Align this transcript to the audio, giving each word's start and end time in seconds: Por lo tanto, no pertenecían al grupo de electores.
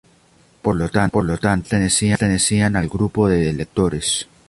Por 0.63 0.75
lo 0.77 0.89
tanto, 0.89 1.21
no 1.21 1.37
pertenecían 1.37 2.75
al 2.75 2.89
grupo 2.89 3.27
de 3.27 3.51
electores. 3.51 4.27